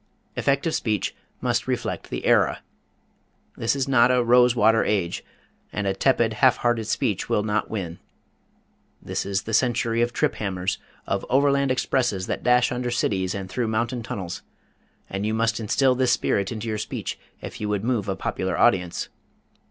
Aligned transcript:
Effective 0.35 0.73
speech 0.73 1.13
must 1.41 1.67
reflect 1.67 2.09
the 2.09 2.25
era. 2.25 2.63
This 3.55 3.75
is 3.75 3.87
not 3.87 4.09
a 4.09 4.23
rose 4.23 4.55
water 4.55 4.83
age, 4.83 5.23
and 5.71 5.85
a 5.85 5.93
tepid, 5.93 6.33
half 6.41 6.57
hearted 6.57 6.85
speech 6.85 7.29
will 7.29 7.43
not 7.43 7.69
win. 7.69 7.99
This 8.99 9.27
is 9.27 9.43
the 9.43 9.53
century 9.53 10.01
of 10.01 10.11
trip 10.11 10.33
hammers, 10.37 10.79
of 11.05 11.23
overland 11.29 11.69
expresses 11.69 12.25
that 12.25 12.41
dash 12.41 12.71
under 12.71 12.89
cities 12.89 13.35
and 13.35 13.47
through 13.47 13.67
mountain 13.67 14.01
tunnels, 14.01 14.41
and 15.07 15.23
you 15.23 15.35
must 15.35 15.59
instill 15.59 15.93
this 15.93 16.11
spirit 16.13 16.51
into 16.51 16.67
your 16.67 16.79
speech 16.79 17.19
if 17.39 17.61
you 17.61 17.69
would 17.69 17.83
move 17.83 18.09
a 18.09 18.15
popular 18.15 18.57
audience. 18.57 19.07